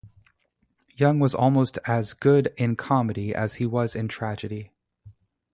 Young 0.95 1.19
was 1.19 1.35
almost 1.35 1.77
as 1.85 2.15
good 2.15 2.55
in 2.57 2.75
comedy 2.75 3.35
as 3.35 3.57
he 3.61 3.67
was 3.67 3.93
in 3.95 4.07
tragedy. 4.07 4.71